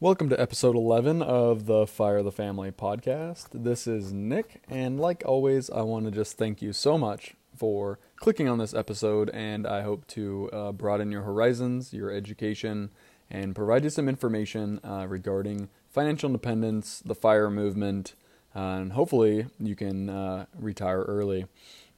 [0.00, 3.46] Welcome to episode 11 of the Fire the Family podcast.
[3.54, 8.00] This is Nick, and like always, I want to just thank you so much for
[8.16, 12.90] clicking on this episode, and I hope to uh, broaden your horizons, your education,
[13.30, 18.14] and provide you some information uh, regarding financial independence, the FIRE movement,
[18.54, 21.46] uh, and hopefully you can uh, retire early.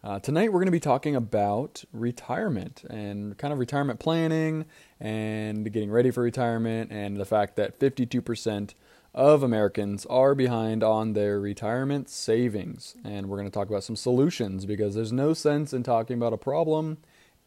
[0.06, 4.64] Uh, tonight, we're going to be talking about retirement and kind of retirement planning
[5.00, 8.74] and getting ready for retirement, and the fact that 52%
[9.16, 12.94] of Americans are behind on their retirement savings.
[13.02, 16.32] And we're going to talk about some solutions because there's no sense in talking about
[16.32, 16.98] a problem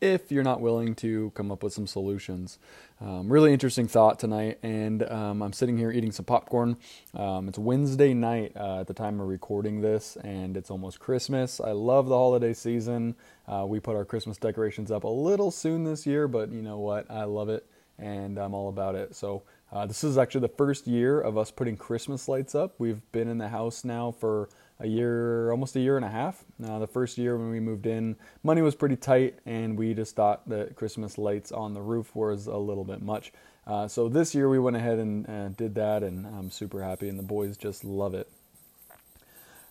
[0.02, 2.58] if you're not willing to come up with some solutions.
[3.02, 6.78] Um, really interesting thought tonight, and um, I'm sitting here eating some popcorn.
[7.14, 11.60] Um, it's Wednesday night uh, at the time of recording this, and it's almost Christmas.
[11.60, 13.16] I love the holiday season.
[13.48, 16.80] Uh, we put our Christmas decorations up a little soon this year, but you know
[16.80, 17.10] what?
[17.10, 17.66] I love it,
[17.98, 19.16] and I'm all about it.
[19.16, 22.74] So, uh, this is actually the first year of us putting Christmas lights up.
[22.80, 26.44] We've been in the house now for a year, almost a year and a half.
[26.64, 30.16] Uh, the first year when we moved in, money was pretty tight, and we just
[30.16, 33.34] thought that Christmas lights on the roof was a little bit much.
[33.68, 37.10] Uh, so this year we went ahead and uh, did that, and I'm super happy,
[37.10, 38.30] and the boys just love it.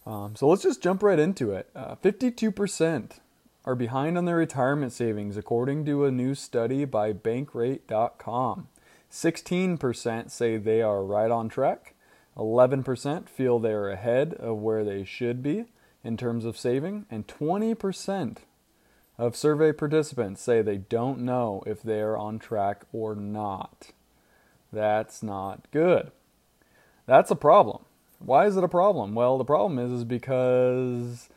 [0.06, 1.69] Um, so let's just jump right into it.
[1.75, 3.14] 52% uh,
[3.64, 8.69] are behind on their retirement savings, according to a new study by Bankrate.com.
[9.11, 11.95] 16% say they are right on track.
[12.39, 15.67] 11% feel they are ahead of where they should be
[16.05, 18.39] in terms of saving, and 20%
[19.19, 23.89] of survey participants say they don't know if they are on track or not.
[24.72, 26.12] That's not good.
[27.06, 27.84] That's a problem.
[28.20, 29.14] Why is it a problem?
[29.14, 31.28] Well, the problem is, is because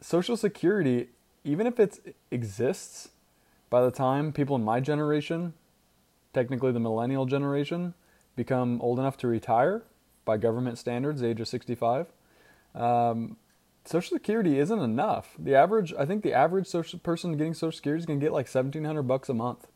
[0.00, 1.08] Social Security,
[1.44, 3.10] even if it exists
[3.70, 5.54] by the time people in my generation,
[6.32, 7.94] technically the millennial generation,
[8.34, 9.82] become old enough to retire,
[10.24, 12.06] by government standards, the age of 65.
[12.74, 13.36] Um,
[13.84, 15.34] Social Security isn't enough.
[15.38, 18.32] The average, I think, the average social person getting Social Security is going to get
[18.32, 19.66] like 1,700 bucks a month.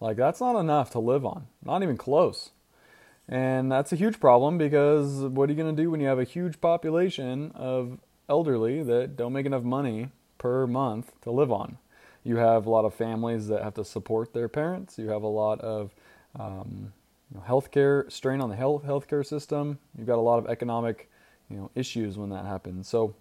[0.00, 2.50] Like that's not enough to live on, not even close.
[3.28, 6.18] And that's a huge problem because what are you going to do when you have
[6.18, 11.76] a huge population of elderly that don't make enough money per month to live on?
[12.24, 14.98] You have a lot of families that have to support their parents.
[14.98, 15.94] You have a lot of
[16.38, 16.92] um,
[17.30, 19.78] you know, healthcare strain on the health healthcare system.
[19.96, 21.10] You've got a lot of economic,
[21.50, 22.88] you know, issues when that happens.
[22.88, 23.14] So,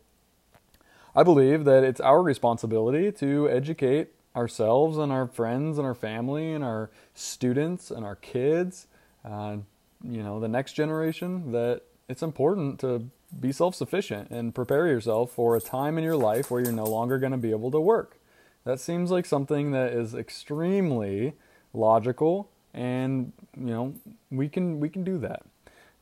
[1.16, 6.54] I believe that it's our responsibility to educate ourselves and our friends and our family
[6.54, 8.86] and our students and our kids,
[9.26, 9.58] uh,
[10.04, 13.10] you know, the next generation that it's important to
[13.40, 17.18] be self-sufficient and prepare yourself for a time in your life where you're no longer
[17.18, 18.20] going to be able to work.
[18.64, 21.34] That seems like something that is extremely
[21.74, 23.94] logical and you know
[24.30, 25.42] we can we can do that.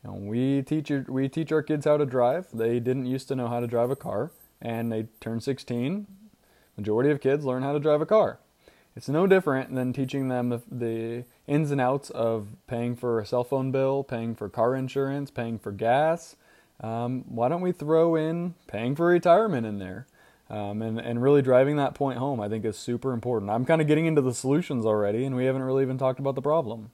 [0.04, 2.48] You know, we teach we teach our kids how to drive.
[2.54, 4.32] They didn't used to know how to drive a car,
[4.62, 6.06] and they turn 16.
[6.78, 8.40] Majority of kids learn how to drive a car.
[8.96, 13.26] It's no different than teaching them the, the ins and outs of paying for a
[13.26, 16.36] cell phone bill, paying for car insurance, paying for gas.
[16.82, 20.08] Um, why don't we throw in paying for retirement in there?
[20.48, 23.50] Um, and, and really driving that point home, I think, is super important.
[23.50, 26.36] I'm kind of getting into the solutions already, and we haven't really even talked about
[26.36, 26.92] the problem.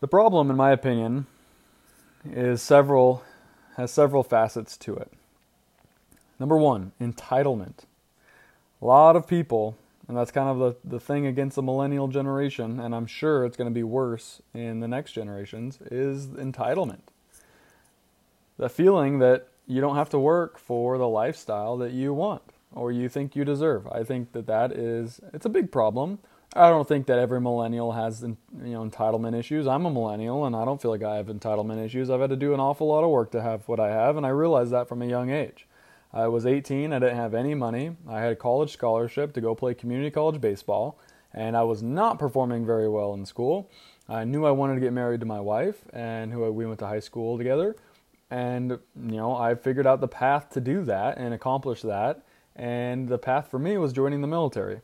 [0.00, 1.26] The problem, in my opinion,
[2.24, 3.22] is several
[3.76, 5.12] has several facets to it.
[6.38, 7.84] Number one, entitlement.
[8.82, 9.76] A lot of people,
[10.08, 13.56] and that's kind of the, the thing against the millennial generation, and I'm sure it's
[13.56, 17.02] going to be worse in the next generations, is entitlement.
[18.56, 22.42] The feeling that you don't have to work for the lifestyle that you want
[22.72, 23.86] or you think you deserve.
[23.86, 26.18] I think that that is it's a big problem.
[26.56, 29.68] I don't think that every millennial has you know entitlement issues.
[29.68, 32.10] I'm a millennial and I don't feel like I have entitlement issues.
[32.10, 34.26] I've had to do an awful lot of work to have what I have and
[34.26, 35.68] I realized that from a young age.
[36.12, 37.96] I was 18, I didn't have any money.
[38.08, 40.98] I had a college scholarship to go play community college baseball
[41.32, 43.70] and I was not performing very well in school.
[44.08, 46.88] I knew I wanted to get married to my wife and who we went to
[46.88, 47.76] high school together
[48.30, 52.22] and, you know, I figured out the path to do that and accomplish that.
[52.54, 54.80] And the path for me was joining the military.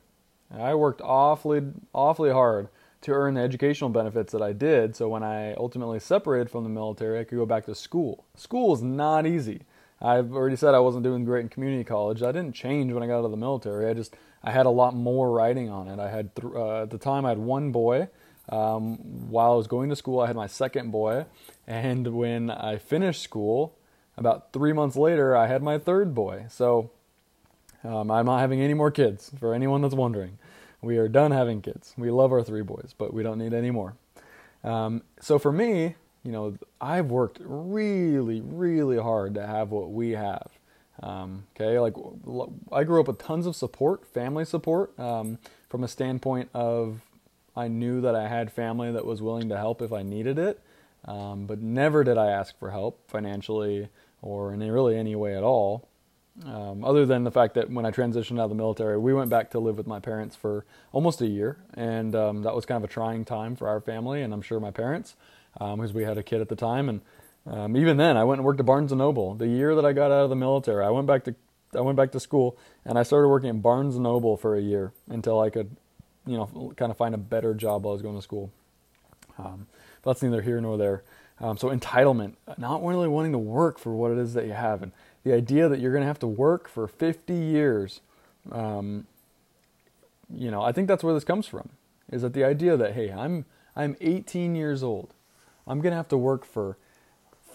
[0.50, 1.62] I worked awfully,
[1.93, 2.69] awfully hard
[3.02, 4.96] to earn the educational benefits that I did.
[4.96, 8.25] So when I ultimately separated from the military, I could go back to school.
[8.37, 9.62] School is not easy.
[10.00, 12.22] I've already said I wasn't doing great in community college.
[12.22, 13.88] I didn't change when I got out of the military.
[13.88, 15.98] I just I had a lot more writing on it.
[15.98, 18.08] I had th- uh, at the time I had one boy.
[18.48, 21.26] Um, while I was going to school, I had my second boy,
[21.67, 23.77] and when I finished school,
[24.17, 26.47] about three months later, I had my third boy.
[26.49, 26.91] So
[27.85, 30.39] um, I'm not having any more kids, for anyone that's wondering.
[30.83, 31.95] We are done having kids.
[31.97, 33.97] We love our three boys, but we don't need any more.
[34.63, 40.11] Um, so for me, you know, I've worked really, really hard to have what we
[40.11, 40.51] have.
[41.03, 41.95] Um, okay, like
[42.73, 47.03] I grew up with tons of support, family support, um, from a standpoint of
[47.55, 50.61] I knew that I had family that was willing to help if I needed it,
[51.06, 53.88] um, but never did I ask for help financially
[54.23, 55.88] or in really any way at all.
[56.44, 59.31] Um, other than the fact that when I transitioned out of the military, we went
[59.31, 62.76] back to live with my parents for almost a year, and um, that was kind
[62.76, 65.17] of a trying time for our family, and I'm sure my parents,
[65.55, 67.00] because um, we had a kid at the time, and
[67.47, 69.35] um, even then, I went and worked at Barnes and Noble.
[69.35, 71.35] The year that I got out of the military, I went back to
[71.75, 74.61] I went back to school, and I started working at Barnes and Noble for a
[74.61, 75.76] year until I could,
[76.26, 78.50] you know, kind of find a better job while I was going to school.
[79.38, 79.67] Um,
[80.06, 81.03] that's neither here nor there.
[81.41, 84.82] Um, so entitlement, not really wanting to work for what it is that you have,
[84.82, 84.93] and
[85.23, 88.00] the idea that you're going to have to work for 50 years,
[88.50, 89.06] um,
[90.32, 91.69] you know, I think that's where this comes from.
[92.11, 93.44] Is that the idea that hey, I'm
[93.75, 95.12] I'm 18 years old,
[95.67, 96.79] I'm going to have to work for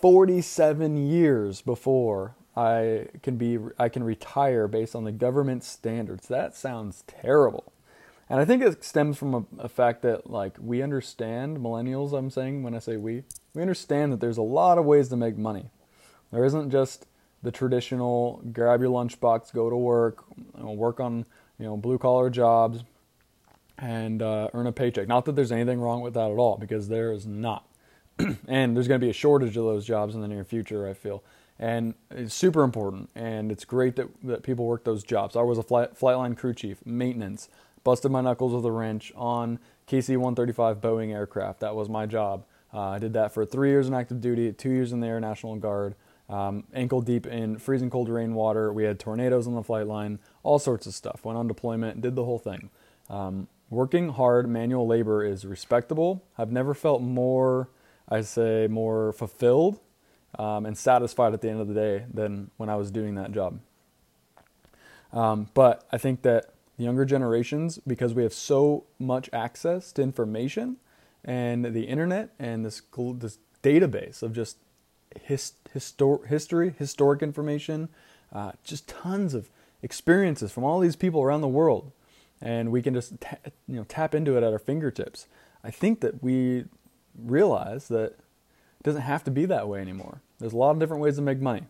[0.02, 6.28] 47 years before I can be I can retire based on the government standards.
[6.28, 7.71] That sounds terrible.
[8.32, 12.30] And I think it stems from a, a, fact that like we understand millennials I'm
[12.30, 13.24] saying when I say we
[13.54, 15.70] we understand that there's a lot of ways to make money.
[16.32, 17.08] There isn't just
[17.44, 20.24] the traditional grab your lunchbox, go to work,
[20.58, 21.26] work on
[21.60, 22.86] you know blue collar jobs,
[23.78, 25.10] and uh, earn a paycheck.
[25.10, 27.68] Not that there's anything wrong with that at all, because there is not,
[28.48, 30.88] and there's going to be a shortage of those jobs in the near future.
[30.88, 31.22] I feel,
[31.60, 35.36] and it's super important, and it's great that that people work those jobs.
[35.36, 37.50] I was a flight, flight line crew chief, maintenance,
[37.84, 41.60] busted my knuckles with a wrench on KC-135 Boeing aircraft.
[41.62, 42.46] That was my job.
[42.74, 45.20] Uh, I did that for three years in active duty, two years in the Air
[45.20, 45.96] National Guard,
[46.30, 48.72] um, ankle deep in freezing cold rainwater.
[48.72, 51.26] We had tornadoes on the flight line, all sorts of stuff.
[51.26, 52.70] Went on deployment, did the whole thing.
[53.10, 56.24] Um, working hard manual labor is respectable.
[56.38, 57.70] I've never felt more,
[58.08, 59.82] I say, more fulfilled
[60.40, 63.34] um, and satisfied at the end of the day than when I was doing that
[63.34, 63.60] job.
[65.12, 70.02] Um, but I think that the younger generations, because we have so much access to
[70.02, 70.78] information
[71.24, 72.82] and the internet and this
[73.18, 74.58] this database of just
[75.22, 77.90] his, histor- history, historic information,
[78.32, 79.50] uh, just tons of
[79.84, 81.92] experiences from all these people around the world,
[82.42, 83.14] and we can just
[83.68, 85.28] you know tap into it at our fingertips.
[85.64, 86.66] I think that we
[87.16, 90.22] realize that it doesn't have to be that way anymore.
[90.40, 91.64] There's a lot of different ways to make money.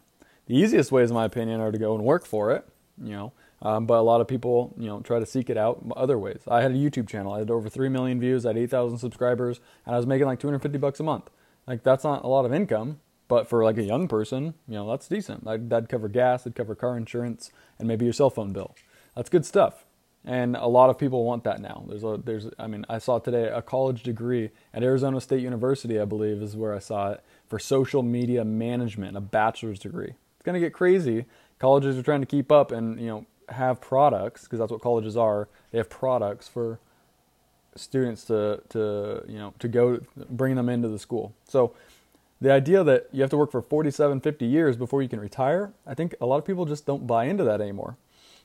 [0.45, 2.65] The easiest ways, in my opinion, are to go and work for it,
[3.01, 3.33] you know.
[3.61, 6.41] Um, but a lot of people, you know, try to seek it out other ways.
[6.47, 7.33] I had a YouTube channel.
[7.33, 8.45] I had over three million views.
[8.45, 11.29] I had eight thousand subscribers, and I was making like 250 bucks a month.
[11.67, 14.89] Like that's not a lot of income, but for like a young person, you know,
[14.89, 15.45] that's decent.
[15.45, 18.75] That'd cover gas, it'd cover car insurance, and maybe your cell phone bill.
[19.15, 19.85] That's good stuff.
[20.23, 21.83] And a lot of people want that now.
[21.87, 25.99] There's a, there's, I mean, I saw today a college degree at Arizona State University,
[25.99, 30.13] I believe, is where I saw it for social media management, a bachelor's degree.
[30.35, 31.25] It's going to get crazy.
[31.57, 35.17] Colleges are trying to keep up and, you know, have products because that's what colleges
[35.17, 35.47] are.
[35.71, 36.79] They have products for
[37.75, 41.33] students to, to, you know, to go bring them into the school.
[41.47, 41.73] So
[42.39, 45.73] the idea that you have to work for 47, 50 years before you can retire,
[45.85, 47.97] I think a lot of people just don't buy into that anymore.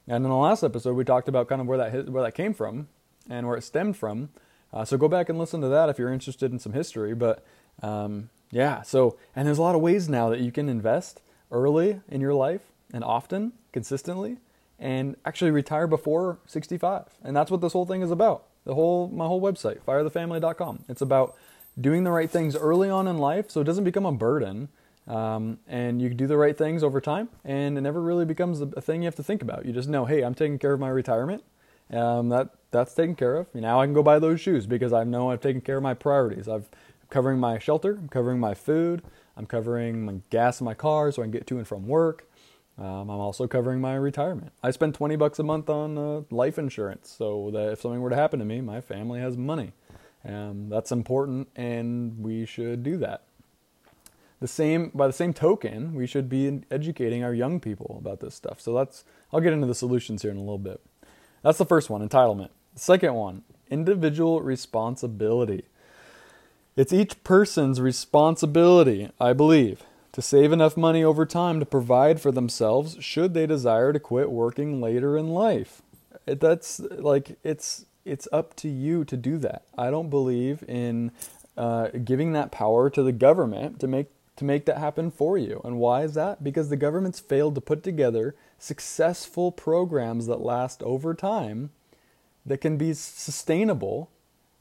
[0.06, 2.32] And in the last episode, we talked about kind of where that hit, where that
[2.32, 2.88] came from
[3.28, 4.28] and where it stemmed from.
[4.72, 7.14] Uh, so go back and listen to that if you're interested in some history.
[7.14, 7.44] But
[7.82, 12.00] um, yeah, so and there's a lot of ways now that you can invest early
[12.08, 12.62] in your life
[12.92, 14.38] and often, consistently,
[14.78, 17.04] and actually retire before 65.
[17.22, 18.44] And that's what this whole thing is about.
[18.64, 20.84] The whole my whole website, firethefamily.com.
[20.88, 21.34] It's about
[21.80, 24.68] doing the right things early on in life so it doesn't become a burden.
[25.06, 28.80] Um, and you do the right things over time, and it never really becomes a
[28.80, 29.64] thing you have to think about.
[29.64, 31.44] You just know, hey, I'm taking care of my retirement.
[31.92, 33.54] Um, that that's taken care of.
[33.54, 35.94] Now I can go buy those shoes because I know I've taken care of my
[35.94, 36.48] priorities.
[36.48, 36.68] I've
[37.06, 39.02] I'm covering my shelter, I'm covering my food,
[39.36, 42.28] I'm covering my gas in my car so I can get to and from work.
[42.78, 44.52] Um, I'm also covering my retirement.
[44.62, 48.10] I spend 20 bucks a month on uh, life insurance so that if something were
[48.10, 49.72] to happen to me, my family has money.
[50.26, 53.22] Um, that's important, and we should do that.
[54.40, 58.34] The same, by the same token, we should be educating our young people about this
[58.34, 58.60] stuff.
[58.60, 60.80] So that's, I'll get into the solutions here in a little bit.
[61.42, 62.50] That's the first one, entitlement.
[62.74, 65.64] The second one, individual responsibility.
[66.76, 69.82] It's each person's responsibility, I believe,
[70.16, 74.30] to save enough money over time to provide for themselves should they desire to quit
[74.30, 75.82] working later in life.
[76.24, 79.64] That's like it's it's up to you to do that.
[79.76, 81.12] I don't believe in
[81.54, 84.06] uh, giving that power to the government to make
[84.36, 85.60] to make that happen for you.
[85.62, 86.42] And why is that?
[86.42, 91.72] Because the government's failed to put together successful programs that last over time
[92.46, 94.08] that can be sustainable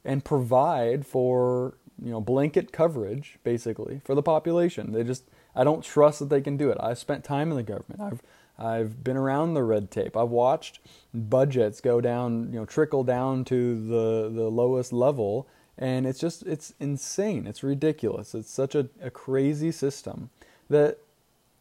[0.04, 4.92] and provide for you know blanket coverage basically for the population.
[4.92, 5.24] They just
[5.56, 6.78] I don't trust that they can do it.
[6.80, 8.02] I've spent time in the government.
[8.02, 8.22] I've
[8.58, 10.16] I've been around the red tape.
[10.16, 10.80] I've watched
[11.14, 15.48] budgets go down, you know, trickle down to the the lowest level,
[15.78, 17.48] and it's just it's insane.
[17.48, 18.34] It's ridiculous.
[18.34, 20.30] It's such a, a crazy system
[20.70, 20.98] that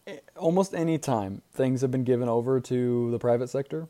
[0.06, 3.88] eh, almost any time things have been given over to the private sector,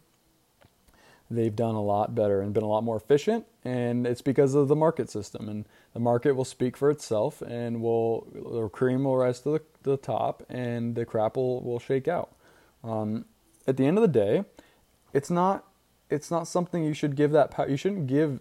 [1.30, 3.46] they've done a lot better and been a lot more efficient.
[3.64, 5.48] And it's because of the market system.
[5.48, 9.62] And the market will speak for itself, and will the cream will rise to the,
[9.82, 12.34] the top, and the crap will, will shake out.
[12.82, 13.24] Um,
[13.66, 14.44] at the end of the day,
[15.12, 15.64] it's not
[16.10, 17.68] it's not something you should give that power.
[17.68, 18.40] You shouldn't give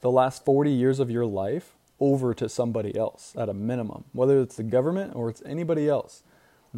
[0.00, 4.40] the last 40 years of your life over to somebody else at a minimum, whether
[4.40, 6.22] it's the government or it's anybody else.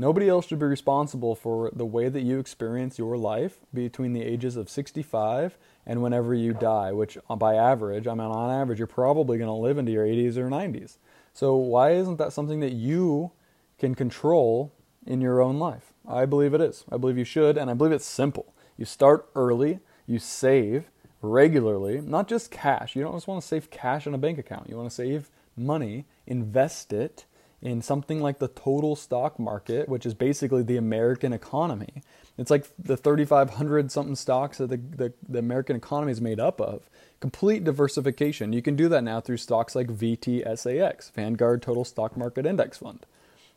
[0.01, 4.23] Nobody else should be responsible for the way that you experience your life between the
[4.23, 8.79] ages of 65 and whenever you die, which uh, by average, I mean, on average,
[8.79, 10.97] you're probably going to live into your 80s or 90s.
[11.35, 13.33] So, why isn't that something that you
[13.79, 14.73] can control
[15.07, 15.93] in your own life?
[16.09, 16.87] I believe it is.
[16.91, 18.55] I believe you should, and I believe it's simple.
[18.79, 20.91] You start early, you save
[21.21, 22.97] regularly, not just cash.
[22.97, 24.71] You don't just want to save cash in a bank account.
[24.71, 25.29] You want to save
[25.59, 27.27] money, invest it
[27.63, 32.03] in something like the total stock market, which is basically the American economy.
[32.39, 36.61] It's like the 3,500 something stocks that the, the, the, American economy is made up
[36.61, 36.89] of.
[37.21, 38.55] Complete diversification.
[38.55, 43.05] You can do that now through stocks like VTSAX, Vanguard Total Stock Market Index Fund.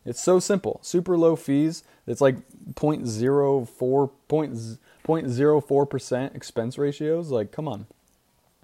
[0.06, 0.80] It's so simple.
[0.82, 1.84] Super low fees.
[2.06, 2.36] It's like
[2.74, 7.30] 0.04, 0.04% expense ratios.
[7.30, 7.86] Like, come on.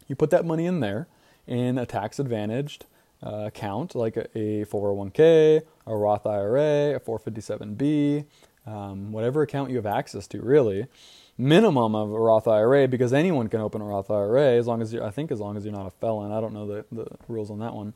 [0.08, 1.08] You put that money in there
[1.48, 2.84] in a tax advantaged
[3.24, 8.26] uh, account like a, a 401k, a Roth IRA, a 457b,
[8.66, 10.88] um, whatever account you have access to, really.
[11.38, 14.94] Minimum of a Roth IRA because anyone can open a Roth IRA as long as
[14.94, 16.34] you I think as long as you're not a felon.
[16.34, 17.94] I don't know the, the rules on that one.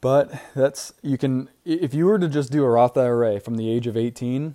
[0.00, 3.70] But that's you can if you were to just do a Roth IRA from the
[3.70, 4.54] age of 18,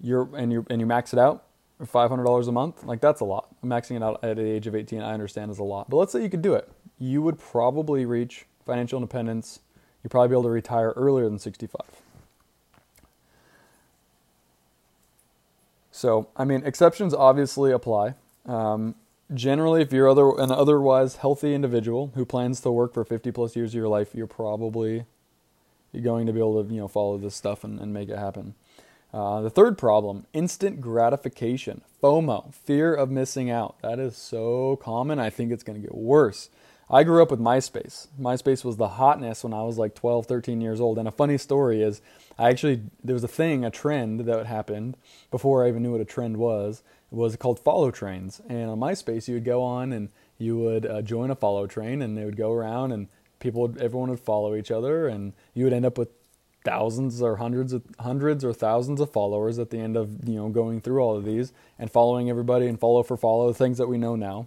[0.00, 1.44] you're and you and you max it out,
[1.84, 3.48] five hundred dollars a month, like that's a lot.
[3.64, 5.90] Maxing it out at the age of 18, I understand is a lot.
[5.90, 6.68] But let's say you could do it.
[6.98, 9.58] You would probably reach financial independence.
[10.04, 11.80] You'd probably be able to retire earlier than 65.
[15.90, 18.14] So, I mean, exceptions obviously apply.
[18.46, 18.94] Um,
[19.34, 23.56] generally, if you're other, an otherwise healthy individual who plans to work for 50 plus
[23.56, 25.04] years of your life, you're probably
[25.92, 28.16] you're going to be able to you know follow this stuff and, and make it
[28.16, 28.54] happen.
[29.12, 33.74] Uh, the third problem, instant gratification, FOMO, fear of missing out.
[33.82, 35.18] That is so common.
[35.18, 36.48] I think it's going to get worse.
[36.92, 38.08] I grew up with MySpace.
[38.20, 40.98] MySpace was the hotness when I was like 12, 13 years old.
[40.98, 42.02] And a funny story is,
[42.36, 44.96] I actually, there was a thing, a trend that happened
[45.30, 46.82] before I even knew what a trend was.
[47.12, 48.40] It was called follow trains.
[48.48, 52.02] And on MySpace, you would go on and you would uh, join a follow train
[52.02, 53.06] and they would go around and
[53.38, 56.08] people would, everyone would follow each other and you would end up with
[56.64, 60.50] thousands or hundreds of hundreds or thousands of followers at the end of you know
[60.50, 63.96] going through all of these and following everybody and follow for follow things that we
[63.96, 64.46] know now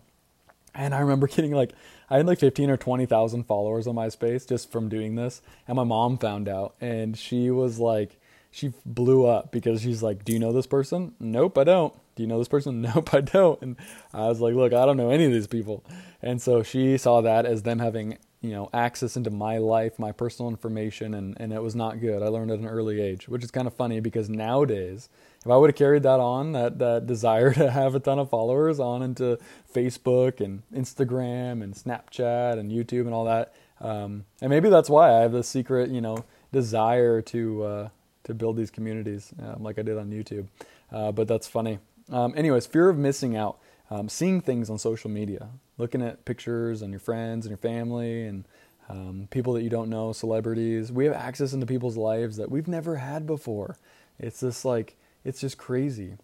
[0.76, 1.74] and I remember getting like,
[2.14, 5.42] I had like 15 or 20,000 followers on MySpace just from doing this.
[5.68, 8.20] And my mom found out and she was like,
[8.52, 11.16] she blew up because she's like, Do you know this person?
[11.20, 11.92] Nope, I don't.
[12.16, 12.82] Do you know this person?
[12.96, 13.60] Nope, I don't.
[13.64, 13.78] And
[14.14, 15.84] I was like, Look, I don't know any of these people.
[16.22, 20.12] And so she saw that as them having, you know, access into my life, my
[20.12, 22.22] personal information, and, and it was not good.
[22.22, 25.08] I learned at an early age, which is kind of funny because nowadays,
[25.46, 28.30] if I would have carried that on, that, that desire to have a ton of
[28.30, 29.40] followers on into
[29.74, 35.18] Facebook and Instagram and Snapchat and YouTube and all that, um, and maybe that's why
[35.18, 37.90] I have this secret, you know, desire to uh,
[38.26, 40.48] to build these communities um, like I did on YouTube.
[40.92, 41.80] Uh, but that's funny.
[42.12, 43.58] Um, anyways, fear of missing out,
[43.90, 48.26] um, seeing things on social media, looking at pictures and your friends and your family
[48.26, 48.46] and
[48.90, 50.92] um, people that you don't know, celebrities.
[50.92, 53.78] We have access into people's lives that we've never had before.
[54.20, 56.18] It's just like it's just crazy.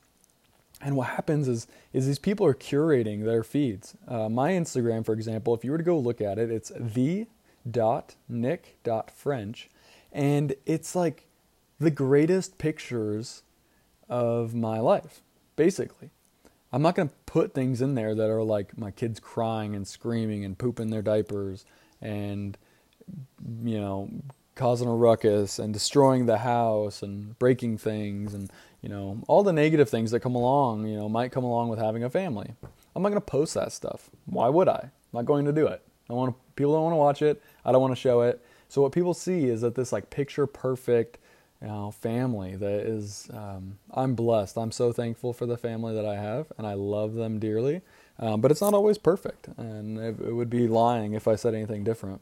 [0.82, 3.96] And what happens is is these people are curating their feeds.
[4.08, 7.28] Uh, my Instagram, for example, if you were to go look at it, it's the
[7.70, 9.70] dot nick dot French,
[10.12, 11.26] and it's like
[11.80, 13.44] the greatest pictures
[14.10, 15.22] of my life,
[15.56, 16.10] basically.
[16.72, 19.88] I'm not going to put things in there that are like my kids crying and
[19.88, 21.66] screaming and pooping their diapers
[22.02, 22.58] and
[23.64, 24.10] you know
[24.56, 29.54] causing a ruckus and destroying the house and breaking things and you know, all the
[29.54, 32.54] negative things that come along, you know, might come along with having a family.
[32.96, 34.10] I'm not going to post that stuff.
[34.26, 34.80] Why would I?
[34.84, 35.82] I'm not going to do it.
[36.10, 37.42] I want people don't want to watch it.
[37.66, 38.44] I don't want to show it.
[38.68, 41.18] So what people see is that this like picture perfect,
[41.62, 43.30] you know, family that is.
[43.34, 44.58] Um, I'm blessed.
[44.58, 47.82] I'm so thankful for the family that I have, and I love them dearly.
[48.18, 51.54] Um, but it's not always perfect, and it, it would be lying if I said
[51.54, 52.22] anything different.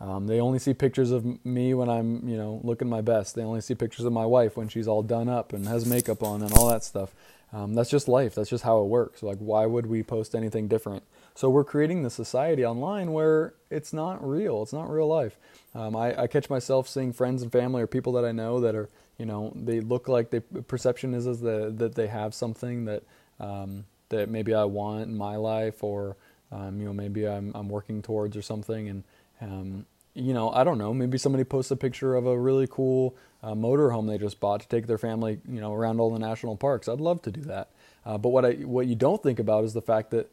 [0.00, 3.36] Um, they only see pictures of me when I'm, you know, looking my best.
[3.36, 6.24] They only see pictures of my wife when she's all done up and has makeup
[6.24, 7.14] on and all that stuff.
[7.52, 8.34] Um, that's just life.
[8.34, 9.22] That's just how it works.
[9.22, 11.04] Like, why would we post anything different?
[11.34, 14.62] So we're creating the society online where it's not real.
[14.62, 15.38] It's not real life.
[15.74, 18.74] Um, I, I, catch myself seeing friends and family or people that I know that
[18.74, 22.84] are, you know, they look like the perception is, is that, that they have something
[22.84, 23.02] that
[23.40, 26.16] um, that maybe I want in my life, or
[26.52, 29.04] um, you know, maybe I'm I'm working towards or something, and
[29.40, 30.94] um, you know, I don't know.
[30.94, 34.68] Maybe somebody posts a picture of a really cool uh, motorhome they just bought to
[34.68, 36.88] take their family, you know, around all the national parks.
[36.88, 37.70] I'd love to do that.
[38.06, 40.30] Uh, but what I what you don't think about is the fact that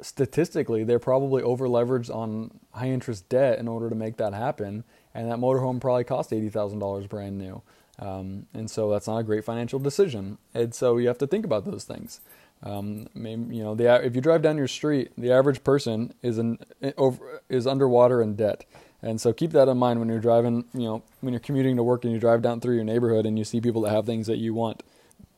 [0.00, 4.84] statistically they're probably over leveraged on high interest debt in order to make that happen,
[5.14, 7.62] and that motorhome probably cost eighty thousand dollars brand new.
[7.98, 10.38] Um, and so that's not a great financial decision.
[10.52, 12.20] And so you have to think about those things.
[12.62, 16.38] Um, maybe, you know, the, if you drive down your street, the average person is
[16.38, 16.58] in,
[16.96, 18.64] over, is underwater in debt.
[19.02, 21.82] And so keep that in mind when you're driving, you know, when you're commuting to
[21.82, 24.26] work and you drive down through your neighborhood and you see people that have things
[24.26, 24.82] that you want.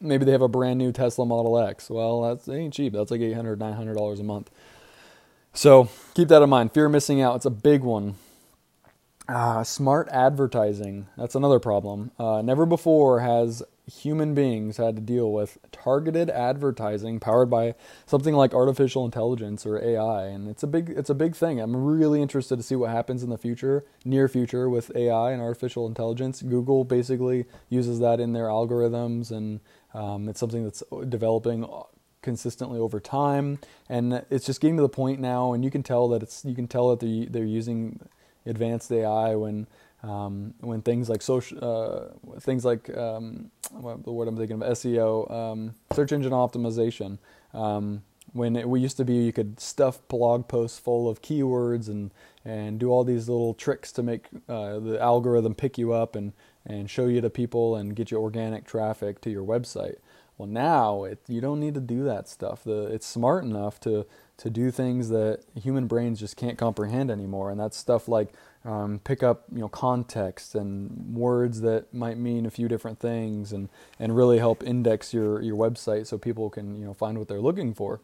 [0.00, 1.88] Maybe they have a brand new Tesla Model X.
[1.88, 2.92] Well, that's ain't cheap.
[2.92, 4.50] That's like $800, $900 a month.
[5.54, 6.72] So keep that in mind.
[6.72, 7.36] Fear of missing out.
[7.36, 8.16] It's a big one.
[9.28, 11.06] Uh, smart advertising.
[11.16, 12.12] That's another problem.
[12.18, 17.74] Uh, never before has human beings had to deal with targeted advertising powered by
[18.04, 21.60] something like artificial intelligence or AI and it's a big it's a big thing.
[21.60, 25.40] I'm really interested to see what happens in the future, near future with AI and
[25.40, 26.42] artificial intelligence.
[26.42, 29.60] Google basically uses that in their algorithms and
[29.96, 31.68] um, it's something that's developing
[32.22, 36.08] consistently over time and it's just getting to the point now and you can tell
[36.08, 38.00] that it's you can tell that they're they're using
[38.46, 39.66] advanced AI when
[40.02, 44.68] um, when things like social, uh, things like um, what the word I'm thinking of
[44.78, 47.18] SEO, um, search engine optimization.
[47.52, 51.88] Um, when it, we used to be, you could stuff blog posts full of keywords
[51.88, 52.12] and
[52.44, 56.32] and do all these little tricks to make uh, the algorithm pick you up and
[56.66, 59.96] and show you to people and get you organic traffic to your website.
[60.38, 62.62] Well, now it, you don't need to do that stuff.
[62.62, 64.06] The, it's smart enough to
[64.38, 68.34] to do things that human brains just can't comprehend anymore, and that's stuff like
[68.66, 73.52] um, pick up you know context and words that might mean a few different things,
[73.52, 77.28] and and really help index your your website so people can you know find what
[77.28, 78.00] they're looking for.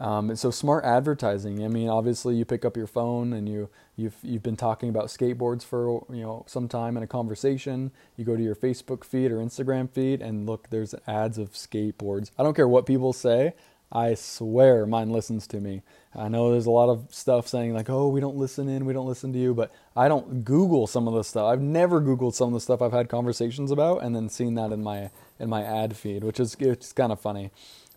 [0.00, 1.62] Um, and so smart advertising.
[1.62, 5.06] I mean, obviously, you pick up your phone and you you've you've been talking about
[5.06, 7.92] skateboards for you know some time in a conversation.
[8.16, 12.30] You go to your Facebook feed or Instagram feed and look, there's ads of skateboards.
[12.38, 13.52] I don't care what people say.
[13.92, 15.82] I swear, mine listens to me.
[16.14, 18.92] I know there's a lot of stuff saying like, "Oh, we don't listen in, we
[18.92, 21.46] don't listen to you," but I don't Google some of the stuff.
[21.46, 24.72] I've never Googled some of the stuff I've had conversations about, and then seen that
[24.72, 27.50] in my in my ad feed, which is it's kind of funny.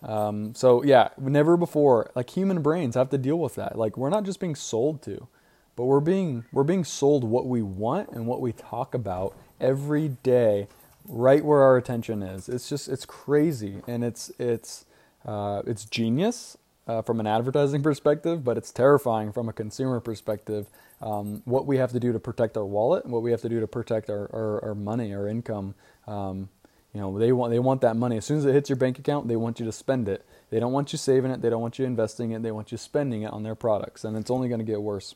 [0.04, 3.78] Um, so yeah, never before like human brains have to deal with that.
[3.78, 5.28] Like we're not just being sold to,
[5.76, 10.10] but we're being we're being sold what we want and what we talk about every
[10.10, 10.68] day,
[11.08, 12.50] right where our attention is.
[12.50, 14.86] It's just it's crazy and it's it's
[15.26, 20.68] uh, it's genius uh, from an advertising perspective, but it's terrifying from a consumer perspective.
[21.02, 23.50] Um, what we have to do to protect our wallet, and what we have to
[23.50, 25.76] do to protect our, our, our money, our income.
[26.08, 26.50] Um,
[26.94, 29.00] you know, they want they want that money as soon as it hits your bank
[29.00, 29.28] account.
[29.28, 30.26] They want you to spend it.
[30.52, 31.42] They don't want you saving it.
[31.42, 32.44] They don't want you investing it.
[32.44, 35.16] They want you spending it on their products, and it's only going to get worse.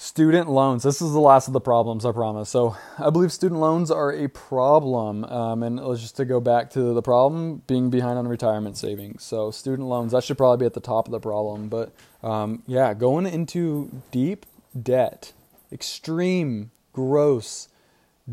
[0.00, 0.84] Student loans.
[0.84, 2.48] This is the last of the problems, I promise.
[2.48, 5.24] So, I believe student loans are a problem.
[5.24, 9.24] Um, and let's just to go back to the problem being behind on retirement savings.
[9.24, 11.68] So, student loans, that should probably be at the top of the problem.
[11.68, 14.46] But um, yeah, going into deep
[14.80, 15.32] debt,
[15.72, 17.68] extreme, gross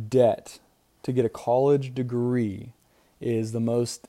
[0.07, 0.59] debt
[1.05, 2.73] to get a college degree
[3.21, 4.07] is the most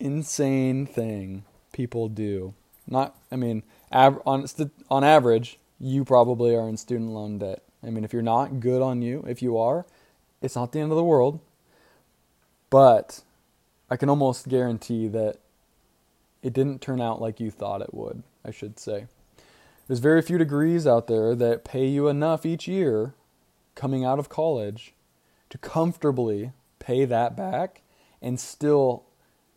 [0.00, 1.44] insane thing
[1.74, 2.54] people do.
[2.86, 4.46] Not, I mean, av- on
[4.90, 7.62] on average, you probably are in student loan debt.
[7.82, 9.26] I mean, if you're not, good on you.
[9.28, 9.84] If you are,
[10.40, 11.38] it's not the end of the world.
[12.70, 13.20] But
[13.90, 15.36] I can almost guarantee that
[16.42, 19.06] it didn't turn out like you thought it would, I should say.
[19.86, 23.12] There's very few degrees out there that pay you enough each year
[23.74, 24.93] coming out of college
[25.54, 27.82] to comfortably pay that back
[28.20, 29.04] and still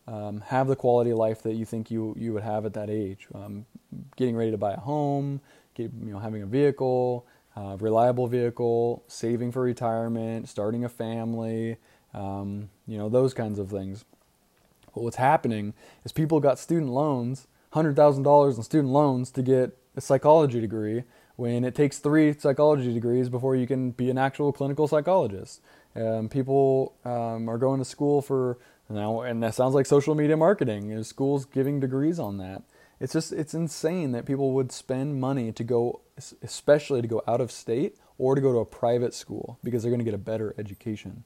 [0.06, 2.88] um, have the quality of life that you think you you would have at that
[2.88, 3.26] age.
[3.34, 3.66] Um,
[4.14, 5.40] getting ready to buy a home,
[5.74, 11.78] get, you know, having a vehicle, uh, reliable vehicle, saving for retirement, starting a family,
[12.14, 14.04] um, you know, those kinds of things.
[14.94, 19.42] But what's happening is people got student loans, hundred thousand dollars in student loans to
[19.42, 21.02] get a psychology degree,
[21.34, 25.60] when it takes three psychology degrees before you can be an actual clinical psychologist.
[25.98, 28.58] Um, people um, are going to school for
[28.88, 31.02] now, and that sounds like social media marketing.
[31.04, 32.62] Schools giving degrees on that,
[33.00, 36.02] It's just it's insane that people would spend money to go,
[36.42, 39.90] especially to go out of state or to go to a private school because they're
[39.90, 41.24] going to get a better education.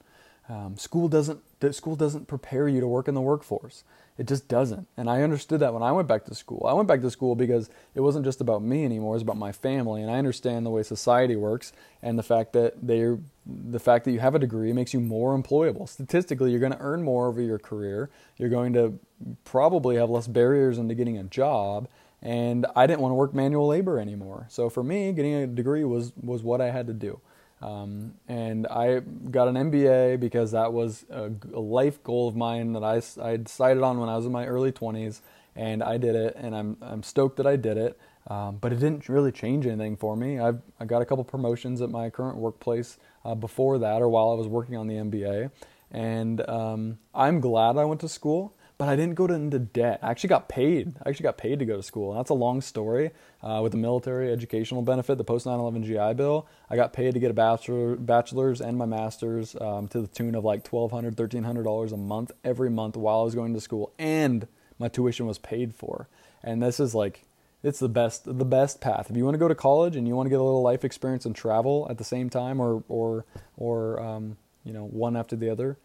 [0.49, 3.85] Um, school doesn't school doesn't prepare you to work in the workforce.
[4.19, 4.89] It just doesn't.
[4.97, 6.67] And I understood that when I went back to school.
[6.69, 9.39] I went back to school because it wasn't just about me anymore, it was about
[9.39, 10.03] my family.
[10.03, 14.13] And I understand the way society works and the fact that they the fact that
[14.13, 15.89] you have a degree makes you more employable.
[15.89, 18.11] Statistically, you're going to earn more over your career.
[18.37, 18.99] You're going to
[19.45, 21.89] probably have less barriers into getting a job.
[22.21, 24.47] And I didn't want to work manual labor anymore.
[24.49, 27.21] So for me, getting a degree was was what I had to do.
[27.63, 32.73] Um, and I got an MBA because that was a, a, life goal of mine
[32.73, 35.21] that I, I decided on when I was in my early 20s,
[35.55, 37.99] and I did it, and I'm, I'm stoked that I did it.
[38.27, 40.39] Um, but it didn't really change anything for me.
[40.39, 44.31] I've, I got a couple promotions at my current workplace uh, before that, or while
[44.31, 45.51] I was working on the MBA,
[45.91, 50.01] and um, I'm glad I went to school but I didn't go into debt.
[50.03, 50.95] I actually got paid.
[51.07, 52.11] I actually got paid to go to school.
[52.11, 55.85] And that's a long story uh, with the military educational benefit, the post 9 11
[55.85, 56.49] GI Bill.
[56.69, 60.35] I got paid to get a bachelor, bachelor's and my master's um, to the tune
[60.35, 63.93] of like $1,200, $1,300 a month every month while I was going to school.
[64.01, 64.49] And
[64.81, 66.09] my tuition was paid for.
[66.43, 67.23] And this is like,
[67.63, 69.09] it's the best the best path.
[69.09, 70.85] If you want to go to college and you want to get a little life
[70.85, 75.37] experience and travel at the same time, or or or um, you know one after
[75.37, 75.79] the other,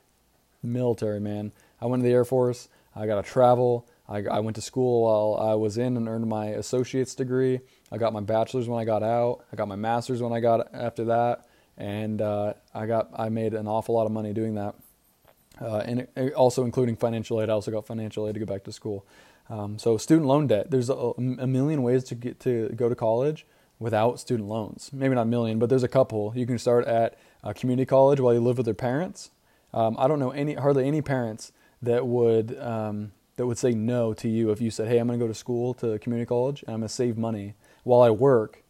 [0.63, 1.51] military man.
[1.79, 2.69] I went to the Air Force.
[2.97, 3.87] I got to travel.
[4.09, 7.59] I, I, went to school while I was in and earned my associate's degree.
[7.91, 9.45] I got my bachelor's when I got out.
[9.51, 11.45] I got my master's when I got after that,
[11.77, 14.75] and uh, I got I made an awful lot of money doing that,
[15.61, 17.49] uh, and it, also including financial aid.
[17.49, 19.05] I also got financial aid to go back to school.
[19.49, 20.71] Um, so student loan debt.
[20.71, 23.45] There's a, a million ways to get to go to college
[23.79, 24.89] without student loans.
[24.91, 26.33] Maybe not a million, but there's a couple.
[26.35, 29.29] You can start at a community college while you live with your parents.
[29.73, 34.13] Um, I don't know any hardly any parents that would um, that would say no
[34.15, 36.63] to you if you said, "Hey, I'm going to go to school to community college
[36.63, 38.63] and I'm going to save money while I work.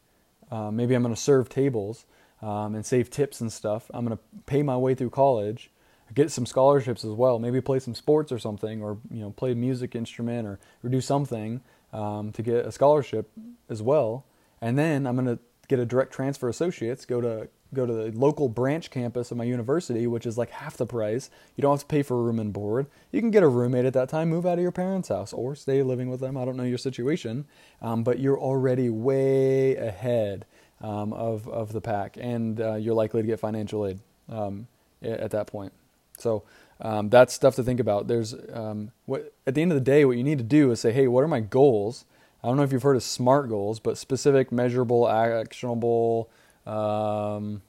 [0.52, 2.06] Uh, maybe I'm going to serve tables
[2.42, 3.90] um, and save tips and stuff.
[3.94, 5.72] I'm going to pay my way through college,
[6.14, 7.40] get some scholarships as well.
[7.40, 10.90] Maybe play some sports or something, or you know, play a music instrument or, or
[10.90, 11.62] do something
[11.94, 13.30] um, to get a scholarship
[13.70, 14.26] as well.
[14.62, 18.12] And then I'm going to get a direct transfer associates, go to go to the
[18.18, 21.30] local branch campus of my university, which is like half the price.
[21.56, 22.88] You don't have to pay for room and board.
[23.12, 25.56] You can get a roommate at that time, move out of your parents' house, or
[25.56, 26.38] stay living with them.
[26.38, 27.46] I don't know your situation,
[27.82, 30.46] um, but you're already way ahead
[30.82, 34.00] um, of of the pack, and uh, you're likely to get financial aid
[34.30, 34.68] um,
[35.02, 35.74] at that point.
[36.18, 36.44] So.
[36.80, 38.08] Um, that's stuff to think about.
[38.08, 40.80] There's um, what at the end of the day, what you need to do is
[40.80, 42.06] say, "Hey, what are my goals?"
[42.44, 46.30] I don't know if you've heard of SMART goals, but specific, measurable, actionable,
[46.68, 47.62] um,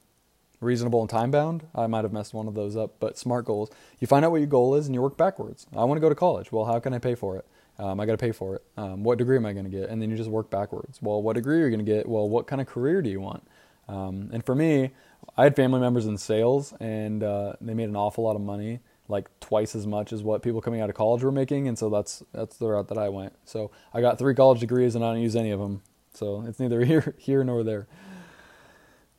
[0.60, 1.66] reasonable and time bound.
[1.74, 3.70] I might have messed one of those up, but SMART goals.
[4.00, 5.66] You find out what your goal is and you work backwards.
[5.76, 6.52] I want to go to college.
[6.52, 7.46] Well, how can I pay for it?
[7.78, 8.64] Um, I got to pay for it.
[8.76, 9.88] Um, what degree am I going to get?
[9.88, 10.98] And then you just work backwards.
[11.00, 12.08] Well, what degree are you going to get?
[12.08, 13.46] Well, what kind of career do you want?
[13.88, 14.90] Um, and for me,
[15.36, 18.80] I had family members in sales, and uh, they made an awful lot of money,
[19.08, 21.68] like twice as much as what people coming out of college were making.
[21.68, 23.34] And so that's that's the route that I went.
[23.44, 25.82] So I got three college degrees, and I don't use any of them.
[26.14, 27.86] So it's neither here here nor there.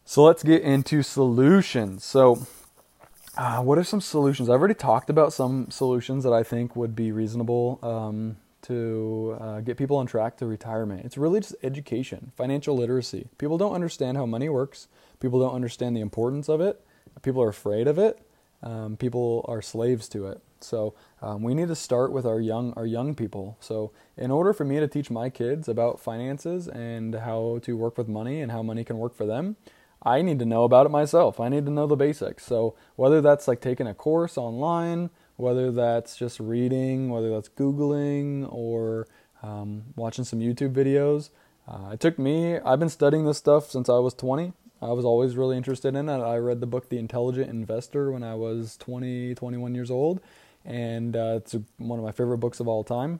[0.10, 2.04] So let's get into solutions.
[2.04, 2.48] So,
[3.38, 4.50] uh, what are some solutions?
[4.50, 9.60] I've already talked about some solutions that I think would be reasonable um, to uh,
[9.60, 11.06] get people on track to retirement.
[11.06, 13.28] It's really just education, financial literacy.
[13.38, 14.88] People don't understand how money works,
[15.20, 16.84] people don't understand the importance of it,
[17.22, 18.20] people are afraid of it,
[18.64, 20.42] um, people are slaves to it.
[20.60, 23.58] So um, we need to start with our young our young people.
[23.60, 27.96] So in order for me to teach my kids about finances and how to work
[27.96, 29.56] with money and how money can work for them,
[30.02, 31.40] I need to know about it myself.
[31.40, 32.46] I need to know the basics.
[32.46, 38.52] So whether that's like taking a course online, whether that's just reading, whether that's Googling
[38.52, 39.08] or
[39.44, 41.30] um, watching some YouTube videos,
[41.68, 44.54] uh, it took me, I've been studying this stuff since I was 20.
[44.82, 46.22] I was always really interested in it.
[46.22, 50.22] I read the book The Intelligent Investor when I was 20, 21 years old,
[50.64, 53.20] and uh, it's one of my favorite books of all time.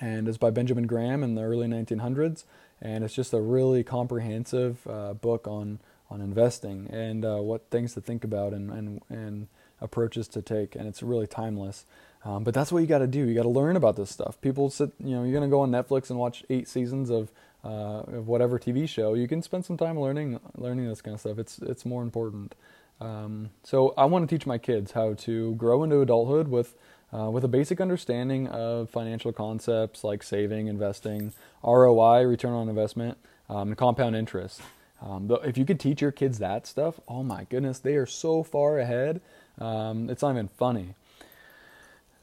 [0.00, 2.44] And it's by Benjamin Graham in the early 1900s
[2.80, 5.78] and it's just a really comprehensive uh, book on
[6.10, 9.48] on investing and uh, what things to think about and, and and
[9.80, 11.84] approaches to take, and it's really timeless.
[12.24, 13.20] Um, but that's what you got to do.
[13.20, 14.40] You got to learn about this stuff.
[14.40, 17.30] People sit, you know, you're gonna go on Netflix and watch eight seasons of
[17.64, 19.14] uh, of whatever TV show.
[19.14, 21.38] You can spend some time learning learning this kind of stuff.
[21.38, 22.54] It's it's more important.
[23.00, 26.74] Um, so I want to teach my kids how to grow into adulthood with
[27.12, 33.18] uh, with a basic understanding of financial concepts like saving, investing, ROI, return on investment,
[33.48, 34.60] um, and compound interest.
[35.00, 38.42] Um, if you could teach your kids that stuff, oh my goodness, they are so
[38.42, 39.20] far ahead.
[39.58, 40.94] Um, it's not even funny.